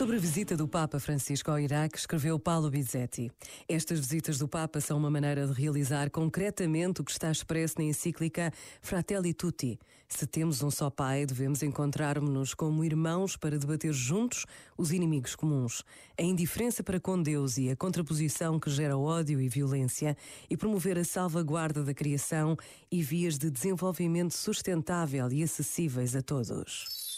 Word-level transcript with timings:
Sobre 0.00 0.16
a 0.16 0.18
visita 0.18 0.56
do 0.56 0.66
Papa 0.66 0.98
Francisco 0.98 1.50
ao 1.50 1.60
Iraque, 1.60 1.98
escreveu 1.98 2.38
Paulo 2.38 2.70
Bizzetti. 2.70 3.30
Estas 3.68 4.00
visitas 4.00 4.38
do 4.38 4.48
Papa 4.48 4.80
são 4.80 4.96
uma 4.96 5.10
maneira 5.10 5.46
de 5.46 5.52
realizar 5.52 6.08
concretamente 6.08 7.02
o 7.02 7.04
que 7.04 7.10
está 7.10 7.30
expresso 7.30 7.74
na 7.76 7.84
encíclica 7.84 8.50
Fratelli 8.80 9.34
Tutti. 9.34 9.78
Se 10.08 10.26
temos 10.26 10.62
um 10.62 10.70
só 10.70 10.88
Pai, 10.88 11.26
devemos 11.26 11.62
encontrar-nos 11.62 12.54
como 12.54 12.82
irmãos 12.82 13.36
para 13.36 13.58
debater 13.58 13.92
juntos 13.92 14.46
os 14.74 14.90
inimigos 14.90 15.36
comuns, 15.36 15.84
a 16.18 16.22
indiferença 16.22 16.82
para 16.82 16.98
com 16.98 17.22
Deus 17.22 17.58
e 17.58 17.68
a 17.68 17.76
contraposição 17.76 18.58
que 18.58 18.70
gera 18.70 18.96
ódio 18.96 19.38
e 19.38 19.50
violência 19.50 20.16
e 20.48 20.56
promover 20.56 20.96
a 20.96 21.04
salvaguarda 21.04 21.84
da 21.84 21.92
criação 21.92 22.56
e 22.90 23.02
vias 23.02 23.36
de 23.36 23.50
desenvolvimento 23.50 24.32
sustentável 24.32 25.30
e 25.30 25.42
acessíveis 25.42 26.16
a 26.16 26.22
todos. 26.22 27.09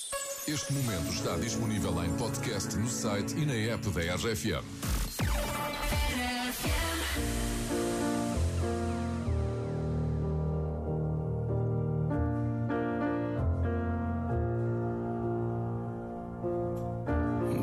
Este 0.47 0.73
momento 0.73 1.13
está 1.13 1.37
disponível 1.37 2.03
em 2.03 2.11
podcast 2.17 2.77
no 2.77 2.89
site 2.89 3.33
e 3.37 3.47
na 3.47 3.55
app 3.73 3.89
da 3.91 4.01
RFM. 4.17 4.65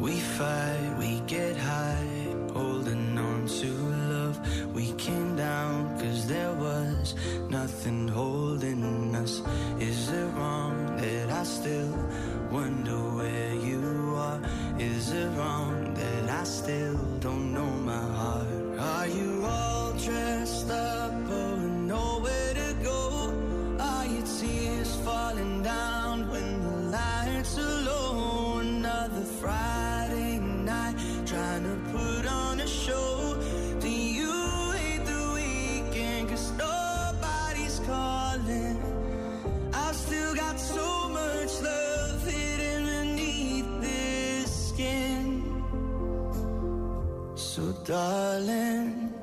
We 0.01 0.19
fight, 0.21 0.97
we 0.97 1.19
get 1.27 1.57
high, 1.57 2.33
holding 2.53 3.17
on 3.17 3.45
to 3.45 3.67
love. 4.07 4.39
We 4.73 4.93
came 4.93 5.35
down 5.35 5.99
cause 5.99 6.25
there 6.27 6.53
was 6.53 7.13
nothing 7.49 8.07
holding 8.07 9.13
us. 9.15 9.43
Is 9.81 10.09
it 10.09 10.33
wrong 10.37 10.95
that 10.95 11.29
I 11.29 11.43
still 11.43 11.93
wonder 12.51 12.97
where 13.15 13.53
you 13.53 14.13
are. 14.15 14.41
Is 14.79 15.11
it 15.11 15.29
wrong 15.37 15.93
that 15.93 16.29
I 16.29 16.43
still 16.43 16.97
don't 17.19 17.53
know 17.53 17.69
my 17.91 18.05
heart? 18.17 18.47
Are 18.79 19.07
you 19.07 19.45
all 19.45 19.93
dressed 19.93 20.69
up, 20.69 21.11
but 21.27 21.57
nowhere 21.57 22.53
to 22.53 22.75
go? 22.83 23.33
Are 23.79 24.05
your 24.05 24.25
tears 24.39 24.95
falling 25.05 25.63
down 25.63 25.88
So 47.59 47.73
darling, 47.83 49.13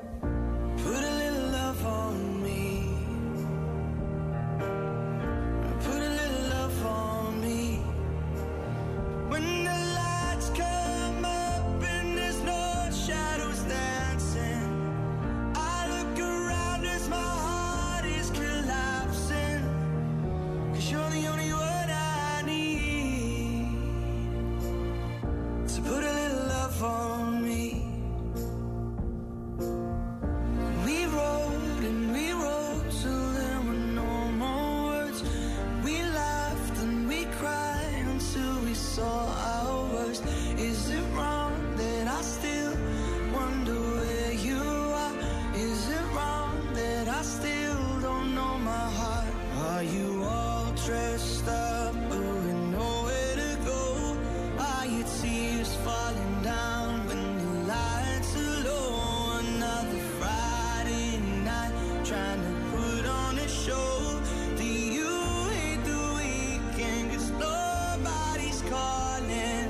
dressed 50.97 51.47
up, 51.47 51.93
but 52.09 52.19
with 52.19 52.61
nowhere 52.79 53.35
to 53.43 53.51
go? 53.65 54.17
Are 54.59 54.85
your 54.85 55.07
tears 55.21 55.71
falling 55.85 56.35
down 56.41 57.05
when 57.07 57.23
the 57.41 57.51
lights 57.73 58.31
are 58.35 58.59
low? 58.67 59.39
Another 59.39 60.01
Friday 60.19 61.19
night, 61.49 61.73
trying 62.03 62.41
to 62.47 62.53
put 62.73 63.05
on 63.05 63.37
a 63.37 63.47
show. 63.47 64.21
Do 64.57 64.65
you 64.97 65.13
hate 65.57 65.83
the 65.91 66.03
weekend? 66.19 67.05
Cause 67.11 67.29
nobody's 67.47 68.61
calling. 68.73 69.67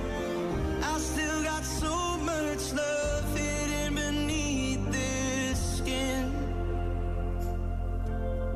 I 0.92 0.94
still 1.12 1.44
got 1.44 1.64
so 1.66 1.96
much 2.32 2.64
love 2.74 3.38
hidden 3.38 3.96
beneath 3.96 4.84
this 4.92 5.60
skin. 5.78 6.24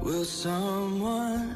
Will 0.02 0.26
someone 0.26 1.56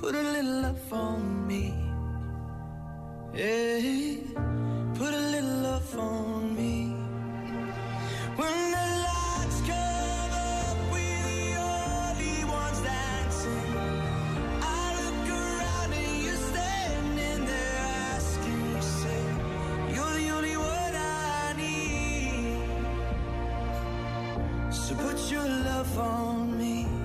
Put 0.00 0.14
a 0.14 0.22
little 0.22 0.62
love 0.62 0.92
on 0.94 1.46
me. 1.46 1.74
Yeah, 3.34 4.16
put 4.94 5.12
a 5.12 5.24
little 5.34 5.56
love 5.60 5.98
on 5.98 6.56
me. 6.56 6.94
When 8.34 8.70
the 8.76 8.86
lights 9.06 9.60
come 9.68 10.32
up, 10.32 10.76
we're 10.90 11.22
the 11.28 11.52
only 11.60 12.44
ones 12.48 12.80
dancing. 12.80 13.76
I 14.62 14.84
look 15.00 15.28
around 15.36 15.92
and 15.92 16.22
you're 16.24 16.44
standing 16.48 17.44
there 17.44 17.76
asking 18.16 18.60
yourself, 18.72 19.36
You're 19.94 20.14
the 20.14 20.28
only 20.30 20.56
one 20.56 20.94
I 20.96 21.52
need. 21.58 22.64
So 24.72 24.94
put 24.94 25.30
your 25.30 25.46
love 25.46 25.98
on 25.98 26.58
me. 26.58 26.99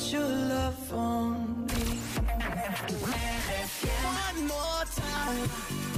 Put 0.00 0.12
your 0.12 0.28
love 0.28 0.94
on 0.94 1.66
me. 1.66 1.98
One 4.02 4.46
more 4.46 4.84
time. 4.96 5.89